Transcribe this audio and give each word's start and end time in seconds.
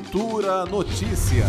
Cultura 0.00 0.64
Notícias 0.64 1.44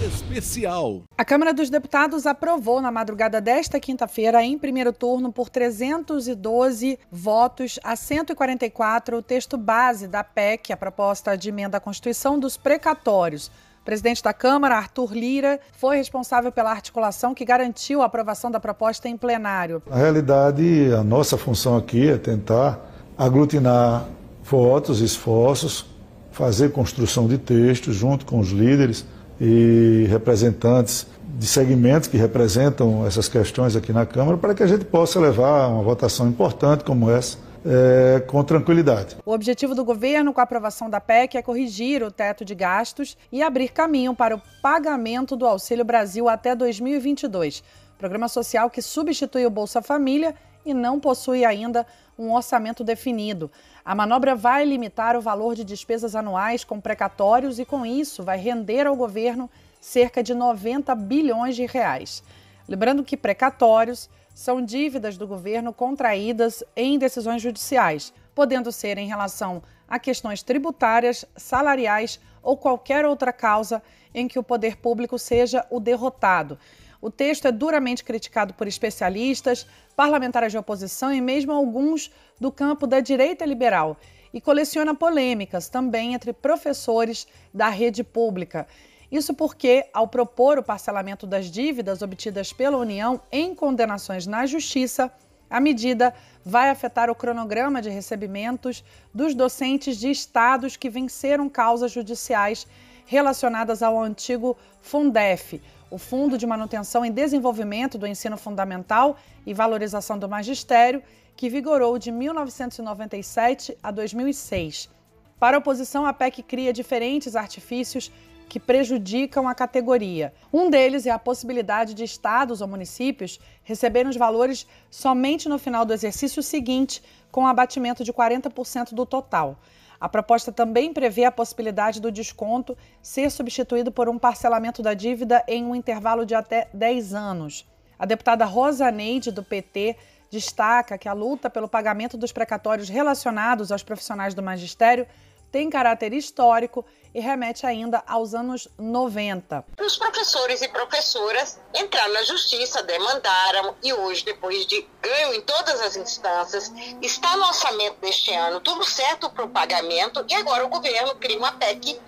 Especial. 0.00 1.02
A 1.18 1.24
Câmara 1.24 1.52
dos 1.52 1.68
Deputados 1.68 2.24
aprovou 2.24 2.80
na 2.80 2.92
madrugada 2.92 3.40
desta 3.40 3.80
quinta-feira, 3.80 4.44
em 4.44 4.56
primeiro 4.56 4.92
turno, 4.92 5.32
por 5.32 5.48
312 5.48 7.00
votos 7.10 7.80
a 7.82 7.96
144, 7.96 9.16
o 9.16 9.22
texto 9.22 9.58
base 9.58 10.06
da 10.06 10.22
PEC, 10.22 10.72
a 10.72 10.76
proposta 10.76 11.36
de 11.36 11.48
emenda 11.48 11.78
à 11.78 11.80
Constituição 11.80 12.38
dos 12.38 12.56
precatórios. 12.56 13.48
O 13.82 13.84
presidente 13.84 14.22
da 14.22 14.32
Câmara, 14.32 14.76
Arthur 14.76 15.12
Lira, 15.12 15.58
foi 15.72 15.96
responsável 15.96 16.52
pela 16.52 16.70
articulação 16.70 17.34
que 17.34 17.44
garantiu 17.44 18.02
a 18.02 18.06
aprovação 18.06 18.52
da 18.52 18.60
proposta 18.60 19.08
em 19.08 19.16
plenário. 19.16 19.82
Na 19.84 19.96
realidade, 19.96 20.92
a 20.92 21.02
nossa 21.02 21.36
função 21.36 21.76
aqui 21.76 22.08
é 22.08 22.16
tentar 22.16 22.78
aglutinar 23.18 24.06
votos, 24.44 25.00
esforços, 25.00 25.95
fazer 26.36 26.70
construção 26.70 27.26
de 27.26 27.38
textos 27.38 27.96
junto 27.96 28.26
com 28.26 28.38
os 28.38 28.50
líderes 28.50 29.06
e 29.40 30.06
representantes 30.10 31.06
de 31.38 31.46
segmentos 31.46 32.08
que 32.08 32.18
representam 32.18 33.06
essas 33.06 33.26
questões 33.26 33.74
aqui 33.74 33.90
na 33.90 34.04
Câmara 34.04 34.36
para 34.36 34.54
que 34.54 34.62
a 34.62 34.66
gente 34.66 34.84
possa 34.84 35.18
levar 35.18 35.68
uma 35.68 35.82
votação 35.82 36.28
importante 36.28 36.84
como 36.84 37.10
essa 37.10 37.38
é, 37.64 38.20
com 38.20 38.44
tranquilidade. 38.44 39.16
O 39.24 39.32
objetivo 39.32 39.74
do 39.74 39.82
governo 39.82 40.32
com 40.34 40.40
a 40.40 40.44
aprovação 40.44 40.90
da 40.90 41.00
PEC 41.00 41.38
é 41.38 41.42
corrigir 41.42 42.02
o 42.02 42.10
teto 42.10 42.44
de 42.44 42.54
gastos 42.54 43.16
e 43.32 43.42
abrir 43.42 43.70
caminho 43.70 44.14
para 44.14 44.36
o 44.36 44.42
pagamento 44.60 45.36
do 45.36 45.46
Auxílio 45.46 45.86
Brasil 45.86 46.28
até 46.28 46.54
2022, 46.54 47.64
programa 47.98 48.28
social 48.28 48.70
que 48.70 48.82
substitui 48.82 49.46
o 49.46 49.50
Bolsa 49.50 49.80
Família 49.82 50.34
e 50.64 50.74
não 50.74 50.98
possui 50.98 51.44
ainda 51.44 51.86
um 52.18 52.32
orçamento 52.32 52.82
definido. 52.82 53.50
A 53.84 53.94
manobra 53.94 54.34
vai 54.34 54.64
limitar 54.64 55.16
o 55.16 55.20
valor 55.20 55.54
de 55.54 55.64
despesas 55.64 56.16
anuais 56.16 56.64
com 56.64 56.80
precatórios 56.80 57.58
e, 57.58 57.64
com 57.64 57.86
isso, 57.86 58.22
vai 58.22 58.38
render 58.38 58.86
ao 58.86 58.96
governo 58.96 59.50
cerca 59.80 60.22
de 60.22 60.34
90 60.34 60.94
bilhões 60.94 61.54
de 61.54 61.66
reais. 61.66 62.22
Lembrando 62.68 63.04
que 63.04 63.16
precatórios 63.16 64.10
são 64.34 64.60
dívidas 64.60 65.16
do 65.16 65.26
governo 65.26 65.72
contraídas 65.72 66.64
em 66.74 66.98
decisões 66.98 67.40
judiciais, 67.40 68.12
podendo 68.34 68.72
ser 68.72 68.98
em 68.98 69.06
relação 69.06 69.62
a 69.88 69.98
questões 69.98 70.42
tributárias, 70.42 71.24
salariais 71.36 72.20
ou 72.42 72.56
qualquer 72.56 73.06
outra 73.06 73.32
causa 73.32 73.82
em 74.12 74.26
que 74.26 74.38
o 74.38 74.42
poder 74.42 74.76
público 74.76 75.18
seja 75.18 75.64
o 75.70 75.78
derrotado. 75.78 76.58
O 77.06 77.10
texto 77.10 77.46
é 77.46 77.52
duramente 77.52 78.02
criticado 78.02 78.52
por 78.52 78.66
especialistas, 78.66 79.64
parlamentares 79.94 80.50
de 80.50 80.58
oposição 80.58 81.14
e 81.14 81.20
mesmo 81.20 81.52
alguns 81.52 82.10
do 82.40 82.50
campo 82.50 82.84
da 82.84 82.98
direita 82.98 83.44
liberal 83.44 83.96
e 84.34 84.40
coleciona 84.40 84.92
polêmicas 84.92 85.68
também 85.68 86.14
entre 86.14 86.32
professores 86.32 87.24
da 87.54 87.68
rede 87.68 88.02
pública. 88.02 88.66
Isso 89.08 89.32
porque, 89.34 89.88
ao 89.94 90.08
propor 90.08 90.58
o 90.58 90.64
parcelamento 90.64 91.28
das 91.28 91.48
dívidas 91.48 92.02
obtidas 92.02 92.52
pela 92.52 92.76
União 92.76 93.20
em 93.30 93.54
condenações 93.54 94.26
na 94.26 94.44
Justiça, 94.44 95.08
a 95.48 95.60
medida 95.60 96.12
vai 96.44 96.70
afetar 96.70 97.08
o 97.08 97.14
cronograma 97.14 97.80
de 97.80 97.88
recebimentos 97.88 98.82
dos 99.14 99.32
docentes 99.32 99.96
de 99.96 100.10
estados 100.10 100.76
que 100.76 100.90
venceram 100.90 101.48
causas 101.48 101.92
judiciais 101.92 102.66
relacionadas 103.06 103.82
ao 103.82 103.98
antigo 103.98 104.56
Fundef, 104.82 105.62
o 105.90 105.96
Fundo 105.96 106.36
de 106.36 106.46
Manutenção 106.46 107.06
e 107.06 107.10
Desenvolvimento 107.10 107.96
do 107.96 108.06
Ensino 108.06 108.36
Fundamental 108.36 109.16
e 109.46 109.54
Valorização 109.54 110.18
do 110.18 110.28
Magistério, 110.28 111.02
que 111.36 111.48
vigorou 111.48 111.98
de 111.98 112.10
1997 112.10 113.78
a 113.82 113.90
2006. 113.90 114.90
Para 115.38 115.56
a 115.56 115.60
oposição, 115.60 116.06
a 116.06 116.12
PEC 116.12 116.42
cria 116.42 116.72
diferentes 116.72 117.36
artifícios 117.36 118.10
que 118.48 118.60
prejudicam 118.60 119.48
a 119.48 119.54
categoria. 119.54 120.32
Um 120.52 120.70
deles 120.70 121.06
é 121.06 121.10
a 121.10 121.18
possibilidade 121.18 121.94
de 121.94 122.04
estados 122.04 122.60
ou 122.60 122.68
municípios 122.68 123.40
receberem 123.62 124.08
os 124.08 124.16
valores 124.16 124.66
somente 124.90 125.48
no 125.48 125.58
final 125.58 125.84
do 125.84 125.92
exercício 125.92 126.42
seguinte, 126.42 127.02
com 127.30 127.46
abatimento 127.46 128.04
de 128.04 128.12
40% 128.12 128.94
do 128.94 129.04
total. 129.04 129.58
A 130.00 130.08
proposta 130.08 130.52
também 130.52 130.92
prevê 130.92 131.24
a 131.24 131.32
possibilidade 131.32 132.00
do 132.00 132.12
desconto 132.12 132.76
ser 133.02 133.30
substituído 133.30 133.90
por 133.90 134.08
um 134.08 134.18
parcelamento 134.18 134.82
da 134.82 134.94
dívida 134.94 135.42
em 135.48 135.64
um 135.64 135.74
intervalo 135.74 136.26
de 136.26 136.34
até 136.34 136.68
10 136.72 137.14
anos. 137.14 137.66
A 137.98 138.04
deputada 138.04 138.44
Rosa 138.44 138.90
Neide, 138.90 139.32
do 139.32 139.42
PT, 139.42 139.96
destaca 140.30 140.98
que 140.98 141.08
a 141.08 141.12
luta 141.12 141.48
pelo 141.48 141.68
pagamento 141.68 142.16
dos 142.16 142.30
precatórios 142.30 142.88
relacionados 142.88 143.72
aos 143.72 143.82
profissionais 143.82 144.34
do 144.34 144.42
magistério 144.42 145.06
tem 145.50 145.70
caráter 145.70 146.12
histórico 146.12 146.84
e 147.16 147.20
remete 147.20 147.64
ainda 147.64 148.04
aos 148.06 148.34
anos 148.34 148.68
90. 148.78 149.64
Os 149.80 149.96
professores 149.96 150.60
e 150.60 150.68
professoras 150.68 151.58
entraram 151.74 152.12
na 152.12 152.22
justiça, 152.24 152.82
demandaram 152.82 153.74
e 153.82 153.90
hoje, 153.94 154.22
depois 154.22 154.66
de 154.66 154.86
ganho 155.00 155.32
em 155.32 155.40
todas 155.40 155.80
as 155.80 155.96
instâncias, 155.96 156.70
está 157.00 157.34
no 157.38 157.46
orçamento 157.46 157.96
deste 158.02 158.34
ano 158.34 158.60
tudo 158.60 158.84
certo 158.84 159.30
para 159.30 159.46
o 159.46 159.48
pagamento 159.48 160.26
e 160.28 160.34
agora 160.34 160.66
o 160.66 160.68
governo 160.68 161.14
cria 161.14 161.38
uma 161.38 161.52
PEC 161.52 161.98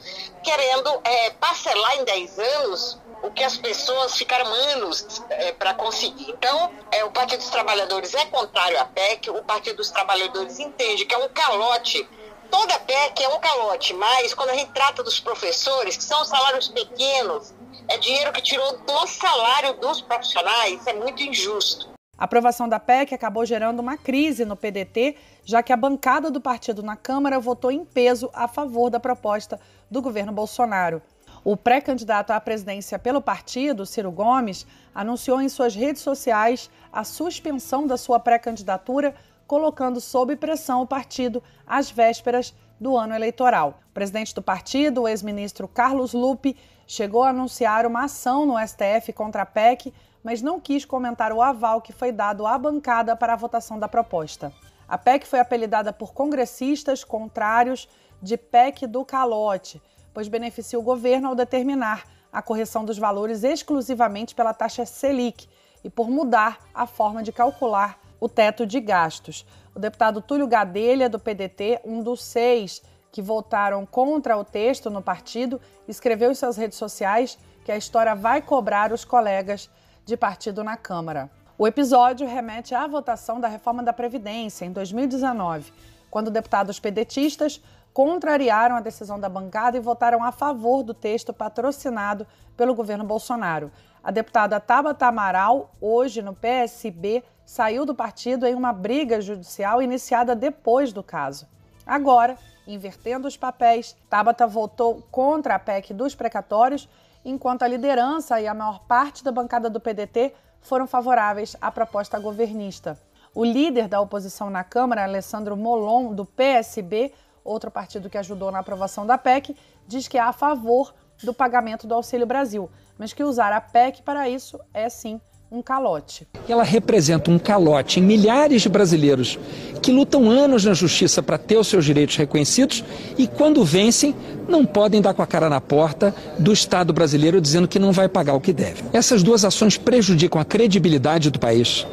querendo 0.45 1.01
é, 1.03 1.31
parcelar 1.31 1.97
em 1.97 2.05
10 2.05 2.39
anos 2.39 2.99
o 3.23 3.31
que 3.31 3.43
as 3.43 3.57
pessoas 3.57 4.15
ficaram 4.15 4.47
anos 4.53 5.23
é, 5.31 5.53
para 5.53 5.73
conseguir. 5.73 6.31
Então, 6.31 6.71
é, 6.91 7.03
o 7.05 7.11
Partido 7.11 7.41
dos 7.41 7.49
Trabalhadores 7.49 8.13
é 8.13 8.27
contrário 8.27 8.79
à 8.79 8.85
PEC, 8.85 9.31
o 9.31 9.43
Partido 9.43 9.77
dos 9.77 9.91
Trabalhadores 9.91 10.59
entende 10.59 11.07
que 11.07 11.15
é 11.15 11.19
um 11.19 11.29
calote 11.31 12.07
toda 12.51 12.79
PEC 12.81 13.23
é 13.23 13.29
um 13.29 13.41
calote, 13.41 13.95
mas 13.95 14.35
quando 14.35 14.51
a 14.51 14.55
gente 14.55 14.73
trata 14.73 15.03
dos 15.03 15.21
professores, 15.21 15.97
que 15.97 16.05
são 16.05 16.25
salários 16.25 16.69
pequenos, 16.69 17.55
é 17.89 17.97
dinheiro 17.99 18.33
que 18.33 18.43
tirou 18.43 18.79
do 18.79 19.07
salário 19.07 19.75
dos 19.75 20.01
profissionais, 20.01 20.87
é 20.87 20.93
muito 20.93 21.23
injusto. 21.23 21.89
A 22.17 22.25
aprovação 22.25 22.69
da 22.69 22.81
PEC 22.81 23.15
acabou 23.15 23.47
gerando 23.47 23.79
uma 23.79 23.97
crise 23.97 24.45
no 24.45 24.57
PDT, 24.57 25.17
já 25.45 25.63
que 25.63 25.73
a 25.73 25.77
bancada 25.77 26.31
do 26.31 26.41
partido 26.41 26.83
na 26.83 26.97
Câmara 26.97 27.39
votou 27.39 27.71
em 27.71 27.85
peso 27.85 28.29
a 28.35 28.49
favor 28.49 28.91
da 28.91 28.99
proposta 28.99 29.61
do 29.89 30.03
governo 30.03 30.33
Bolsonaro. 30.33 31.01
O 31.45 31.57
pré-candidato 31.57 32.33
à 32.33 32.41
presidência 32.41 32.99
pelo 32.99 33.23
partido, 33.23 33.87
Ciro 33.87 34.11
Gomes, 34.11 34.67
anunciou 34.93 35.41
em 35.41 35.49
suas 35.49 35.77
redes 35.77 36.03
sociais 36.03 36.69
a 36.93 37.05
suspensão 37.05 37.87
da 37.87 37.97
sua 37.97 38.19
pré-candidatura 38.19 39.15
colocando 39.49 39.99
sob 39.99 40.37
pressão 40.37 40.83
o 40.83 40.87
partido 40.87 41.43
às 41.67 41.91
vésperas 41.91 42.55
do 42.79 42.97
ano 42.97 43.15
eleitoral. 43.15 43.81
O 43.91 43.95
presidente 43.95 44.35
do 44.35 44.43
partido, 44.43 45.03
o 45.03 45.09
ex-ministro 45.09 45.67
Carlos 45.67 46.13
Lupe, 46.13 46.55
chegou 46.87 47.23
a 47.23 47.31
anunciar 47.31 47.87
uma 47.87 48.05
ação 48.05 48.45
no 48.45 48.59
STF 48.59 49.11
contra 49.15 49.43
a 49.43 49.47
PEC, 49.47 49.93
mas 50.23 50.43
não 50.43 50.61
quis 50.61 50.85
comentar 50.85 51.33
o 51.33 51.41
aval 51.41 51.81
que 51.81 51.95
foi 51.95 52.13
dado 52.13 52.47
à 52.47 52.59
bancada 52.59 53.17
para 53.17 53.33
a 53.33 53.37
votação 53.37 53.79
da 53.79 53.89
proposta. 53.89 54.53
A 54.87 54.99
PEC 54.99 55.27
foi 55.27 55.41
apelidada 55.41 55.95
por 55.95 56.13
congressistas 56.13 57.03
contrários 57.03 57.89
de 58.23 58.37
PEC 58.37 58.87
do 58.87 59.03
calote, 59.03 59.81
pois 60.13 60.29
beneficia 60.29 60.79
o 60.79 60.83
governo 60.83 61.29
ao 61.29 61.35
determinar 61.35 62.05
a 62.31 62.43
correção 62.43 62.85
dos 62.85 62.99
valores 62.99 63.43
exclusivamente 63.43 64.35
pela 64.35 64.53
taxa 64.53 64.85
Selic 64.85 65.49
e 65.83 65.89
por 65.89 66.11
mudar 66.11 66.59
a 66.75 66.87
forma 66.87 67.23
de 67.23 67.33
calcular 67.33 67.99
o 68.21 68.29
teto 68.29 68.67
de 68.67 68.81
gastos. 68.81 69.47
O 69.75 69.79
deputado 69.79 70.21
Túlio 70.21 70.47
Gadelha, 70.47 71.09
do 71.09 71.19
PDT, 71.19 71.81
um 71.85 72.03
dos 72.03 72.23
seis 72.23 72.83
que 73.11 73.23
votaram 73.23 73.87
contra 73.87 74.37
o 74.37 74.45
texto 74.45 74.91
no 74.91 75.01
partido, 75.01 75.61
escreveu 75.87 76.31
em 76.31 76.35
suas 76.35 76.57
redes 76.57 76.79
sociais 76.79 77.39
que 77.65 77.73
a 77.73 77.77
história 77.77 78.15
vai 78.15 78.43
cobrar 78.43 78.93
os 78.93 79.05
colegas 79.05 79.71
de 80.05 80.17
partido 80.17 80.65
na 80.65 80.77
Câmara. 80.77 81.31
O 81.57 81.67
episódio 81.67 82.27
remete 82.27 82.75
à 82.75 82.87
votação 82.87 83.41
da 83.41 83.49
reforma 83.49 83.83
da 83.83 83.93
Previdência 83.93 84.65
em 84.65 84.73
2019, 84.73 85.73
quando 86.11 86.31
deputados 86.31 86.79
pedetistas 86.79 87.61
contrariaram 87.93 88.77
a 88.77 88.81
decisão 88.81 89.19
da 89.19 89.29
bancada 89.29 89.77
e 89.77 89.81
votaram 89.81 90.23
a 90.23 90.31
favor 90.31 90.83
do 90.83 90.95
texto 90.95 91.33
patrocinado 91.33 92.27
pelo 92.57 92.75
governo 92.75 93.05
Bolsonaro. 93.05 93.73
A 94.03 94.11
deputada 94.11 94.61
Tabata 94.61 95.07
Amaral, 95.07 95.75
hoje 95.81 96.23
no 96.23 96.33
PSB, 96.33 97.25
saiu 97.49 97.87
do 97.87 97.95
partido 97.95 98.47
em 98.47 98.55
uma 98.55 98.75
briga 98.75 99.23
judicial 99.23 99.81
iniciada 99.81 100.37
depois 100.37 100.93
do 100.93 101.03
caso. 101.03 101.49
Agora, 101.87 102.37
invertendo 102.67 103.27
os 103.27 103.39
papéis, 103.39 103.97
Tabata 104.11 104.47
votou 104.47 105.03
contra 105.11 105.55
a 105.55 105.59
PEC 105.59 105.95
dos 105.95 106.15
precatórios, 106.15 106.87
enquanto 107.25 107.63
a 107.63 107.67
liderança 107.67 108.39
e 108.39 108.47
a 108.47 108.53
maior 108.53 108.81
parte 108.81 109.25
da 109.25 109.33
bancada 109.33 109.71
do 109.71 109.81
PDT 109.81 110.35
foram 110.61 110.87
favoráveis 110.87 111.57
à 111.59 111.71
proposta 111.71 112.19
governista. 112.19 113.01
O 113.35 113.47
líder 113.47 113.89
da 113.89 113.99
oposição 113.99 114.51
na 114.51 114.63
Câmara, 114.63 115.05
Alessandro 115.05 115.57
Molon, 115.57 116.13
do 116.13 116.27
PSB, 116.27 117.15
outro 117.43 117.71
partido 117.71 118.11
que 118.11 118.19
ajudou 118.19 118.53
na 118.53 118.59
aprovação 118.59 119.07
da 119.07 119.17
PEC, 119.17 119.57
diz 119.87 120.07
que 120.07 120.19
é 120.19 120.21
a 120.21 120.35
favor 120.35 120.95
do 121.25 121.33
pagamento 121.33 121.87
do 121.87 121.95
Auxílio 121.95 122.27
Brasil, 122.27 122.71
mas 122.99 123.15
que 123.15 123.25
usar 123.25 123.55
a 123.55 123.61
PEC 123.63 124.03
para 124.03 124.29
isso 124.29 124.61
é 124.75 124.91
sim 124.91 125.19
um 125.51 125.63
calote. 125.63 126.29
Ela 126.47 126.63
representa 126.63 127.31
um 127.31 127.39
calote 127.39 128.01
em 128.01 128.03
milhares 128.03 128.63
de 128.63 128.69
brasileiros 128.69 129.39
que 129.81 129.91
lutam 129.91 130.31
anos 130.31 130.65
na 130.65 130.75
justiça 130.75 131.23
para 131.23 131.39
ter 131.39 131.57
os 131.57 131.67
seus 131.67 131.85
direitos 131.85 132.17
reconhecidos 132.17 132.85
e, 133.17 133.27
quando 133.27 133.65
vencem, 133.65 134.15
não 134.47 134.67
podem 134.67 135.01
dar 135.01 135.15
com 135.15 135.23
a 135.23 135.27
cara 135.27 135.49
na 135.49 135.61
porta 135.61 136.15
do 136.39 136.53
Estado 136.53 136.93
brasileiro 136.93 137.41
dizendo 137.41 137.69
que 137.69 137.79
não 137.79 137.93
vai 137.93 138.09
pagar 138.09 138.35
o 138.35 138.41
que 138.41 138.53
deve. 138.53 138.83
Essas 138.93 139.23
duas 139.23 139.45
ações 139.45 139.79
prejudicam 139.79 140.41
a 140.41 140.45
credibilidade 140.45 141.31
do 141.31 141.39
país, 141.39 141.87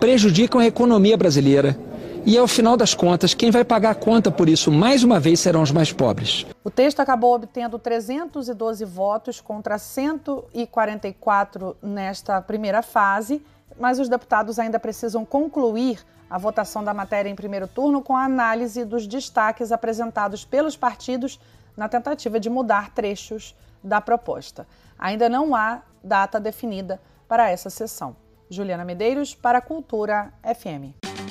prejudicam 0.00 0.60
a 0.60 0.66
economia 0.66 1.16
brasileira. 1.16 1.76
E 2.24 2.38
ao 2.38 2.46
final 2.46 2.76
das 2.76 2.94
contas, 2.94 3.34
quem 3.34 3.50
vai 3.50 3.64
pagar 3.64 3.90
a 3.90 3.96
conta 3.96 4.30
por 4.30 4.48
isso 4.48 4.70
mais 4.70 5.02
uma 5.02 5.18
vez 5.18 5.40
serão 5.40 5.60
os 5.60 5.72
mais 5.72 5.92
pobres. 5.92 6.46
O 6.62 6.70
texto 6.70 7.00
acabou 7.00 7.34
obtendo 7.34 7.80
312 7.80 8.84
votos 8.84 9.40
contra 9.40 9.76
144 9.76 11.76
nesta 11.82 12.40
primeira 12.40 12.80
fase, 12.80 13.44
mas 13.76 13.98
os 13.98 14.08
deputados 14.08 14.60
ainda 14.60 14.78
precisam 14.78 15.24
concluir 15.24 15.98
a 16.30 16.38
votação 16.38 16.84
da 16.84 16.94
matéria 16.94 17.28
em 17.28 17.34
primeiro 17.34 17.66
turno 17.66 18.00
com 18.00 18.16
a 18.16 18.24
análise 18.24 18.84
dos 18.84 19.08
destaques 19.08 19.72
apresentados 19.72 20.44
pelos 20.44 20.76
partidos 20.76 21.40
na 21.76 21.88
tentativa 21.88 22.38
de 22.38 22.48
mudar 22.48 22.90
trechos 22.90 23.52
da 23.82 24.00
proposta. 24.00 24.64
Ainda 24.96 25.28
não 25.28 25.56
há 25.56 25.82
data 26.04 26.38
definida 26.38 27.00
para 27.26 27.50
essa 27.50 27.68
sessão. 27.68 28.14
Juliana 28.48 28.84
Medeiros, 28.84 29.34
para 29.34 29.58
a 29.58 29.62
Cultura 29.62 30.32
FM. 30.44 31.01